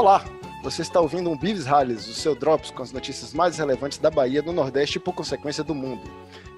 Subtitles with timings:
[0.00, 0.24] Olá,
[0.62, 4.10] você está ouvindo um Bives Rallies, o seu Drops com as notícias mais relevantes da
[4.10, 6.00] Bahia, do Nordeste e, por consequência, do mundo.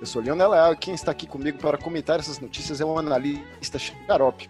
[0.00, 2.96] Eu sou Leonel Leal e quem está aqui comigo para comentar essas notícias é o
[2.96, 4.48] analista Xarope.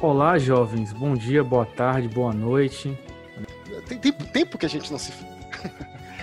[0.00, 0.92] Olá, jovens.
[0.92, 2.96] Bom dia, boa tarde, boa noite.
[3.88, 5.12] Tem tempo, tempo que a gente não se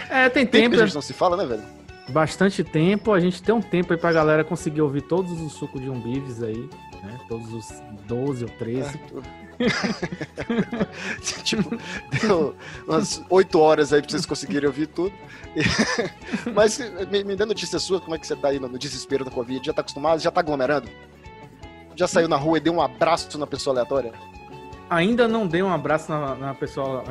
[0.10, 0.76] É, tem tempo tempo.
[0.78, 1.64] que a gente não se fala, né, velho?
[2.08, 3.12] Bastante tempo.
[3.12, 6.00] A gente tem um tempo aí pra galera conseguir ouvir todos os sucos de um
[6.00, 6.70] Bives aí,
[7.04, 7.20] né?
[7.28, 7.68] Todos os
[8.08, 8.98] 12 ou 13.
[11.44, 11.78] tipo,
[12.22, 12.56] deu
[12.88, 15.14] umas 8 horas aí pra vocês conseguirem ouvir tudo.
[16.54, 16.80] Mas
[17.10, 19.32] me, me dê notícia sua, como é que você tá aí no, no desespero da
[19.32, 19.66] Covid?
[19.66, 20.20] Já tá acostumado?
[20.20, 20.90] Já tá aglomerando?
[21.96, 24.14] Já saiu na rua e deu um abraço na pessoa aleatória?
[24.92, 27.02] Ainda não dei um abraço na, na pessoa,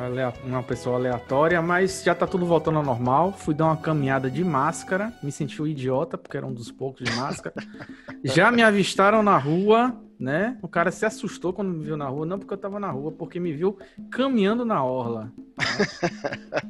[0.43, 3.33] uma pessoa aleatória, mas já tá tudo voltando ao normal.
[3.33, 7.03] Fui dar uma caminhada de máscara, me senti um idiota, porque era um dos poucos
[7.03, 7.55] de máscara.
[8.23, 10.59] já me avistaram na rua, né?
[10.61, 13.11] O cara se assustou quando me viu na rua, não porque eu tava na rua,
[13.11, 13.75] porque me viu
[14.11, 15.31] caminhando na orla.
[15.57, 15.87] né?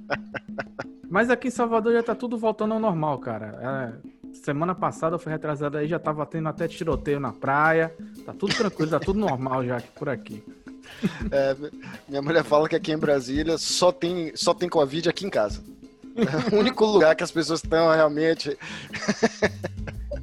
[1.12, 4.00] Mas aqui em Salvador já tá tudo voltando ao normal, cara.
[4.02, 7.94] É, semana passada, foi retrasada aí, já tava tendo até tiroteio na praia.
[8.26, 10.42] Tá tudo tranquilo, tá tudo normal já aqui por aqui.
[11.32, 11.56] É,
[12.08, 15.62] minha mulher fala que aqui em Brasília só tem, só tem Covid aqui em casa.
[16.16, 18.58] É o único lugar que as pessoas estão realmente.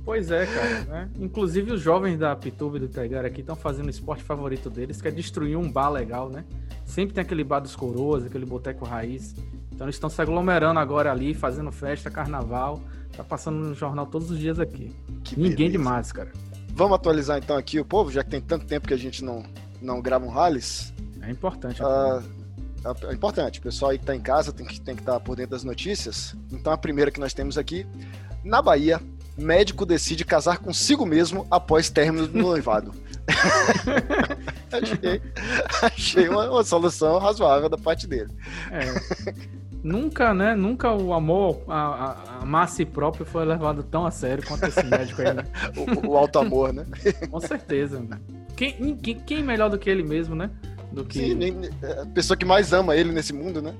[0.05, 0.81] Pois é, cara.
[0.84, 1.09] Né?
[1.19, 5.03] Inclusive os jovens da Pituba e do Tegar aqui estão fazendo o esporte favorito deles,
[5.03, 6.45] que é destruir um bar legal, né?
[6.84, 9.34] Sempre tem aquele bar dos coroas, aquele boteco raiz.
[9.70, 12.81] Então eles estão se aglomerando agora ali, fazendo festa, carnaval.
[13.17, 14.95] Tá passando no jornal todos os dias aqui.
[15.25, 15.72] Que Ninguém beleza.
[15.72, 16.33] de máscara.
[16.70, 19.43] Vamos atualizar então aqui o povo, já que tem tanto tempo que a gente não,
[19.81, 20.93] não grava um rallies.
[21.23, 21.83] É importante.
[21.83, 22.23] Ah,
[23.09, 25.37] é importante, o pessoal aí que tá em casa tem que tem que estar por
[25.37, 26.34] dentro das notícias.
[26.51, 27.87] Então a primeira que nós temos aqui,
[28.45, 29.01] na Bahia,
[29.37, 32.95] médico decide casar consigo mesmo após término do noivado.
[34.73, 35.23] achei
[35.83, 38.31] achei uma, uma solução razoável da parte dele.
[38.71, 39.34] É.
[39.83, 40.55] Nunca, né?
[40.55, 44.65] Nunca o amor, a, a, amar a si próprio foi levado tão a sério quanto
[44.65, 45.45] esse médico aí, né?
[45.77, 46.84] O, o alto amor, né?
[47.31, 48.19] Com certeza, né?
[48.59, 50.51] Quem, ninguém- quem melhor do que ele mesmo, né?
[50.91, 51.21] Do que.
[51.21, 51.39] Sim,
[51.81, 53.73] é a pessoa que mais ama ele nesse mundo, né?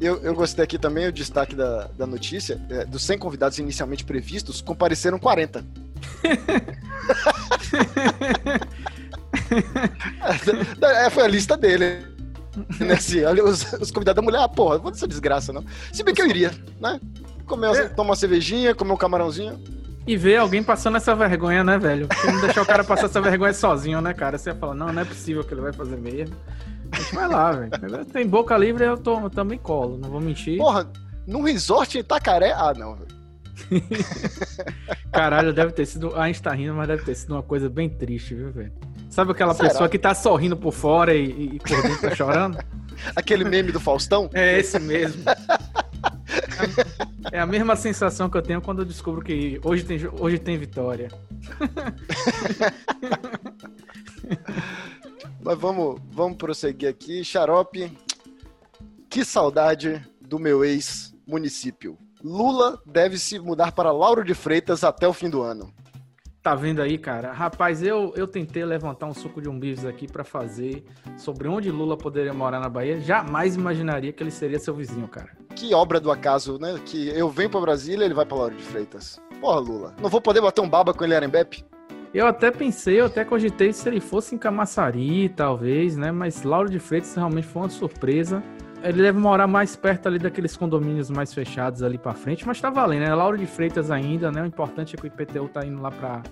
[0.00, 2.60] Eu, eu gostei aqui também o destaque da, da notícia.
[2.68, 5.64] é, dos 100 convidados inicialmente previstos, compareceram 40.
[10.82, 12.04] É, foi a lista dele.
[12.80, 15.62] Né, assim, olha, os, os convidados da mulher, ah, porra, vou dessa desgraça, não.
[15.92, 16.50] Se bem que eu iria,
[16.80, 16.98] né?
[17.46, 17.88] Comer, É.
[17.88, 19.62] tomar uma cervejinha, comer um camarãozinho.
[20.06, 22.06] E ver alguém passando essa vergonha, né, velho?
[22.06, 24.38] Porque não deixar o cara passar essa vergonha sozinho, né, cara?
[24.38, 26.36] Você fala, não, não é possível que ele vai fazer mesmo.
[26.92, 28.04] A gente vai lá, velho.
[28.06, 30.58] Tem boca livre, eu, tô, eu também colo, não vou mentir.
[30.58, 30.88] Porra,
[31.26, 32.94] num resort em Itacaré, ah, não.
[32.94, 33.16] velho.
[35.12, 36.14] Caralho, deve ter sido.
[36.14, 38.72] A gente tá rindo, mas deve ter sido uma coisa bem triste, viu, velho?
[39.10, 39.68] Sabe aquela Será?
[39.70, 42.58] pessoa que tá sorrindo por fora e, e- e por dentro tá chorando?
[43.14, 44.28] Aquele meme do Faustão.
[44.32, 45.22] É esse mesmo.
[47.32, 50.56] É a mesma sensação que eu tenho quando eu descubro que hoje tem, hoje tem
[50.56, 51.08] vitória.
[55.42, 57.24] Mas vamos, vamos prosseguir aqui.
[57.24, 57.90] Xarope,
[59.08, 61.96] que saudade do meu ex-município.
[62.22, 65.72] Lula deve se mudar para Lauro de Freitas até o fim do ano.
[66.42, 67.32] Tá vendo aí, cara?
[67.32, 70.84] Rapaz, eu, eu tentei levantar um suco de um bifes aqui pra fazer
[71.16, 73.00] sobre onde Lula poderia morar na Bahia.
[73.00, 75.30] Jamais imaginaria que ele seria seu vizinho, cara.
[75.56, 76.78] Que obra do acaso, né?
[76.84, 79.18] Que eu venho para Brasília ele vai para Lauro de Freitas.
[79.40, 79.94] Porra, Lula.
[80.00, 81.64] Não vou poder bater um baba com ele em Arembepe?
[82.14, 86.12] Eu até pensei, eu até cogitei se ele fosse em Camaçari, talvez, né?
[86.12, 88.42] Mas Lauro de Freitas realmente foi uma surpresa.
[88.82, 92.70] Ele deve morar mais perto ali daqueles condomínios mais fechados ali pra frente, mas tá
[92.70, 93.14] valendo, né?
[93.14, 94.42] Lauro de Freitas ainda, né?
[94.42, 96.22] O importante é que o IPTU tá indo lá pra,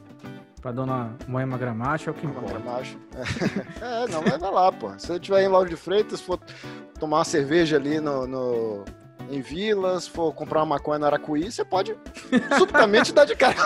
[0.62, 2.58] pra dona Moema Gramacho, é o que importa.
[2.60, 2.98] Macho.
[3.82, 4.90] É, não, vai vai lá, pô.
[4.98, 6.38] Se eu estiver em Lauro de Freitas, for
[7.00, 8.84] tomar uma cerveja ali no, no-
[9.30, 11.96] em Vilas, for comprar uma maconha no Aracuí, você pode
[12.56, 13.56] subitamente dar de cara.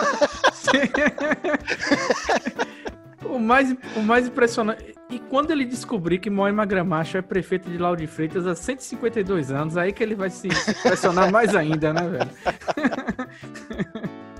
[3.25, 4.95] O mais, o mais impressionante.
[5.09, 9.51] E quando ele descobrir que Moema Gramacho é prefeito de Lauro de Freitas há 152
[9.51, 12.29] anos, aí que ele vai se impressionar mais ainda, né, velho?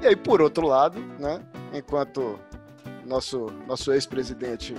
[0.01, 1.41] E aí, por outro lado, né,
[1.73, 2.39] enquanto
[3.05, 4.73] nosso, nosso ex-presidente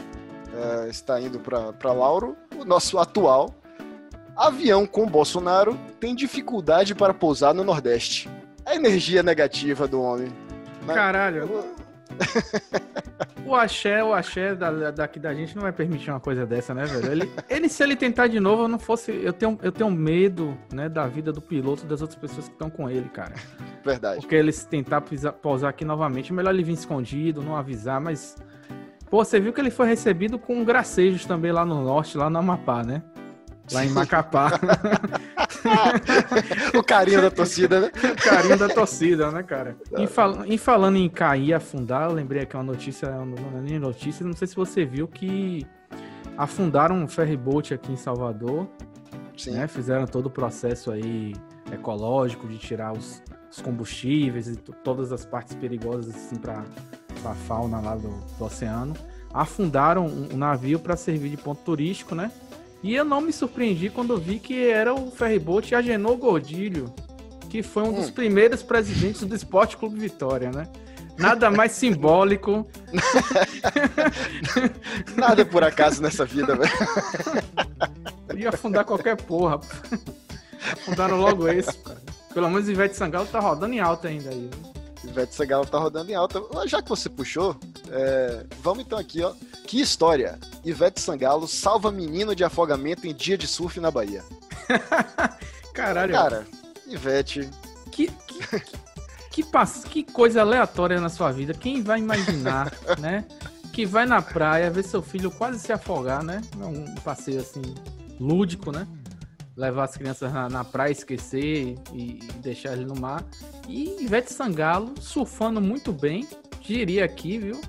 [0.53, 3.55] eh, está indo para Lauro, o nosso atual
[4.47, 8.29] avião com Bolsonaro tem dificuldade para pousar no Nordeste.
[8.65, 10.29] A energia negativa do homem.
[10.87, 10.95] né?
[10.95, 11.49] Caralho.
[13.47, 16.85] O axé, o axé da, daqui da gente não vai permitir uma coisa dessa, né,
[16.85, 17.11] velho?
[17.11, 19.11] Ele, ele, se ele tentar de novo, eu não fosse.
[19.11, 22.53] Eu tenho, eu tenho medo, né, da vida do piloto e das outras pessoas que
[22.53, 23.35] estão com ele, cara.
[23.85, 24.21] Verdade.
[24.21, 28.01] Porque ele se tentar pisa- pousar aqui novamente, é melhor ele vir escondido, não avisar,
[28.01, 28.37] mas.
[29.11, 32.39] Pô, você viu que ele foi recebido com gracejos também lá no norte, lá no
[32.39, 33.03] Amapá, né?
[33.73, 34.59] Lá em Macapá.
[36.75, 37.89] o carinho da torcida, né?
[37.89, 39.77] O carinho da torcida, né, cara?
[39.97, 44.27] Em, fal em falando em cair e afundar, eu lembrei aqui uma notícia, uma notícia,
[44.27, 45.67] não sei se você viu que
[46.37, 48.69] afundaram um ferryboat aqui em Salvador.
[49.37, 49.53] Sim.
[49.53, 49.67] Né?
[49.67, 51.35] Fizeram todo o processo aí
[51.73, 56.65] ecológico de tirar os, os combustíveis e todas as partes perigosas assim para
[57.25, 58.95] a fauna lá do, do oceano.
[59.33, 62.31] Afundaram um, um navio para servir de ponto turístico, né?
[62.83, 66.93] E eu não me surpreendi quando vi que era o ferryboat Agenor Gordilho,
[67.49, 67.93] que foi um hum.
[67.93, 70.67] dos primeiros presidentes do Esporte Clube Vitória, né?
[71.19, 72.67] Nada mais simbólico.
[75.15, 76.73] Nada por acaso nessa vida, velho.
[78.35, 79.61] Ia afundar qualquer porra.
[80.73, 82.01] Afundaram logo esse, cara.
[82.33, 84.49] Pelo menos o Ivete Sangalo tá rodando em alta ainda aí.
[85.05, 86.41] Ivete Sangalo tá rodando em alta.
[86.67, 87.55] Já que você puxou,
[87.91, 88.47] é...
[88.63, 89.35] vamos então aqui, ó.
[89.67, 90.39] Que história!
[90.65, 94.25] Ivete Sangalo salva menino de afogamento em dia de surf na Bahia.
[95.75, 96.13] Caralho.
[96.13, 96.47] Cara,
[96.87, 97.49] Ivete.
[97.91, 98.61] Que, que,
[99.31, 99.45] que,
[99.89, 101.55] que coisa aleatória na sua vida.
[101.55, 103.25] Quem vai imaginar, né?
[103.73, 106.41] Que vai na praia ver seu filho quase se afogar, né?
[106.57, 107.63] Um passeio assim,
[108.19, 108.87] lúdico, né?
[109.57, 113.23] levar as crianças na, na praia, esquecer e, e, deixar ele no mar.
[113.69, 116.27] E Ivete Sangalo surfando muito bem,
[116.63, 117.61] diria aqui, viu?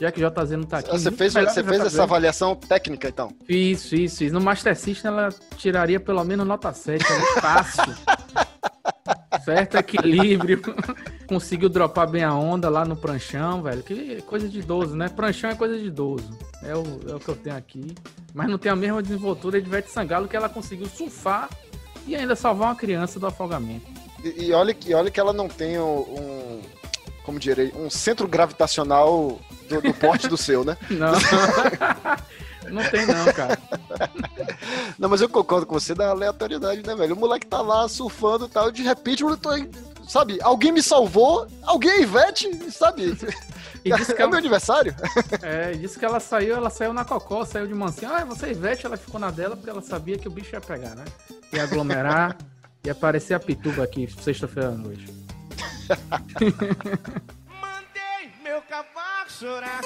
[0.00, 0.90] Já que o JZ não tá aqui.
[0.90, 3.32] Você fez, você fez essa avaliação técnica, então?
[3.48, 4.34] Isso, isso, isso.
[4.34, 7.94] No Master System ela tiraria pelo menos nota 7, é fácil.
[9.44, 10.62] certo equilíbrio.
[11.26, 13.82] Conseguiu dropar bem a onda lá no pranchão, velho.
[13.82, 15.08] Que coisa de idoso, né?
[15.08, 16.38] Pranchão é coisa de idoso.
[16.62, 17.94] É o, é o que eu tenho aqui
[18.38, 21.48] mas não tem a mesma desenvoltura de Ivete Sangalo que ela conseguiu surfar
[22.06, 23.86] e ainda salvar uma criança do afogamento.
[24.22, 26.62] E, e olha, que, olha que ela não tem um, um
[27.24, 30.76] como direi, um centro gravitacional do, do porte do seu, né?
[30.90, 31.12] Não.
[32.70, 33.58] Não tem não, cara.
[34.98, 37.14] Não, mas eu concordo com você da aleatoriedade, né, velho?
[37.14, 39.50] O moleque tá lá surfando e tal, de repente eu tô,
[40.06, 43.16] sabe, alguém me salvou, alguém, Ivete, sabe?
[43.84, 44.30] E disse que é ela...
[44.30, 44.94] meu aniversário?
[45.42, 48.12] É, e disse que ela saiu, ela saiu na cocó, saiu de mansinho.
[48.12, 50.60] Ah, você é Ivete, ela ficou na dela porque ela sabia que o bicho ia
[50.60, 51.04] pegar, né?
[51.52, 52.36] Ia aglomerar,
[52.84, 55.06] ia aparecer a pituba aqui sexta-feira à noite.
[59.38, 59.80] Chorar.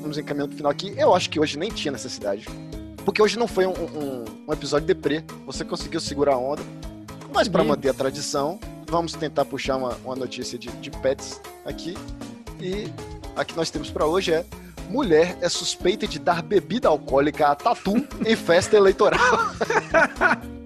[0.00, 0.94] Vamos encaminhando pro final aqui.
[0.96, 2.46] Eu acho que hoje nem tinha necessidade.
[3.04, 5.24] Porque hoje não foi um, um, um episódio deprê.
[5.44, 6.62] Você conseguiu segurar a onda.
[7.34, 11.98] Mas para manter a tradição, vamos tentar puxar uma, uma notícia de, de pets aqui.
[12.60, 12.86] E
[13.34, 14.44] a que nós temos para hoje é
[14.88, 19.20] mulher é suspeita de dar bebida alcoólica a tatu em festa eleitoral.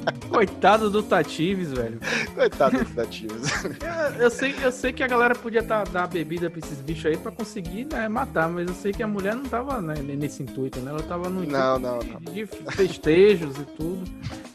[0.40, 2.00] Coitado do Tatives, velho.
[2.34, 3.52] Coitado do Tatives.
[4.16, 7.04] Eu, eu, sei, eu sei que a galera podia tá, dar bebida pra esses bichos
[7.04, 10.42] aí pra conseguir né, matar, mas eu sei que a mulher não tava né, nesse
[10.42, 10.92] intuito, né?
[10.92, 12.32] Ela tava no intuito não, não, não.
[12.32, 14.02] de festejos e tudo.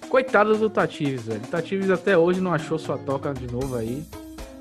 [0.10, 1.42] Coitado do Tatives, velho.
[1.42, 4.04] Tatives até hoje não achou sua toca de novo aí.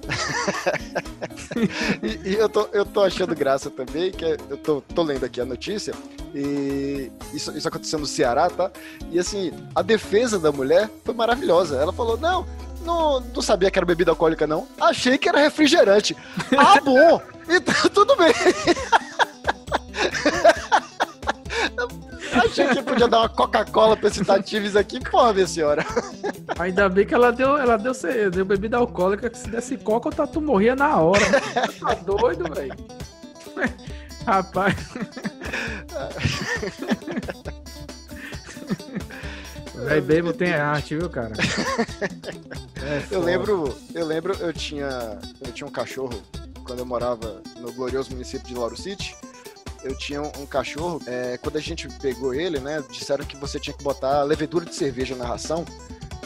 [2.02, 5.24] e, e eu, tô, eu tô achando graça também, que é, eu tô, tô lendo
[5.24, 5.94] aqui a notícia,
[6.34, 8.70] e isso, isso aconteceu no Ceará, tá?
[9.10, 11.76] E assim, a defesa da mulher foi maravilhosa.
[11.76, 12.44] Ela falou: não,
[12.84, 14.66] não, não sabia que era bebida alcoólica, não.
[14.80, 16.16] Achei que era refrigerante.
[16.58, 17.22] ah, bom!
[17.48, 18.32] Então, tudo bem.
[22.32, 25.86] Achei que podia dar uma Coca-Cola pra esses tatives aqui, porra, minha senhora.
[26.58, 27.92] Ainda bem que ela deu, ela deu,
[28.32, 31.24] deu bebida alcoólica, que se desse coca, o tatu morria na hora.
[31.78, 32.74] tá doido, velho?
[34.26, 34.74] Rapaz.
[39.86, 41.32] Véi bebo tem arte, viu, cara?
[42.84, 46.22] É eu lembro, eu lembro, eu tinha, eu tinha um cachorro
[46.64, 49.16] quando eu morava no glorioso município de Lauro City
[49.84, 53.76] eu tinha um cachorro, é, quando a gente pegou ele, né, disseram que você tinha
[53.76, 55.64] que botar levedura de cerveja na ração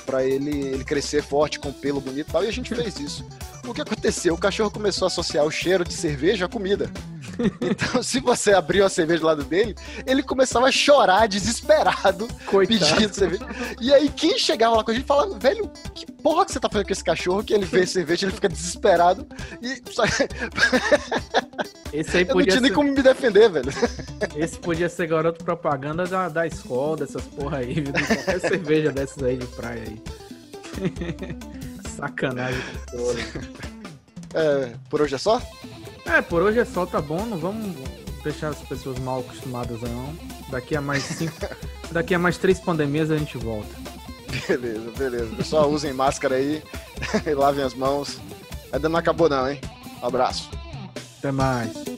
[0.06, 3.26] para ele, ele crescer forte, com pelo bonito e tal, e a gente fez isso.
[3.66, 4.32] O que aconteceu?
[4.32, 6.90] O cachorro começou a associar o cheiro de cerveja à comida.
[7.60, 9.74] Então, se você abriu a cerveja do lado dele,
[10.06, 12.94] ele começava a chorar desesperado, Coitado.
[12.94, 13.46] pedindo cerveja.
[13.80, 16.68] E aí, quem chegava lá com a gente falava, velho, que porra que você tá
[16.68, 17.44] fazendo com esse cachorro?
[17.44, 19.26] Que ele vê cerveja, ele fica desesperado.
[19.62, 19.82] E.
[21.90, 22.60] Esse aí podia Eu não tinha ser...
[22.60, 23.70] nem como me defender, velho.
[24.36, 27.92] Esse podia ser garoto propaganda da, da escola, dessas porra aí, viu?
[27.92, 30.02] Qualquer cerveja dessas aí de praia aí.
[31.96, 32.60] Sacanagem.
[34.34, 35.40] É, por hoje é só?
[36.08, 37.24] É, por hoje é só, tá bom.
[37.26, 37.76] Não vamos
[38.22, 40.14] deixar as pessoas mal acostumadas, não.
[40.50, 41.34] Daqui a mais cinco.
[41.92, 43.68] daqui a mais três pandemias a gente volta.
[44.46, 45.36] Beleza, beleza.
[45.36, 46.62] Pessoal, usem máscara aí,
[47.34, 48.18] lavem as mãos.
[48.72, 49.60] Ainda não acabou, não, hein?
[50.02, 50.50] Um abraço.
[51.18, 51.97] Até mais.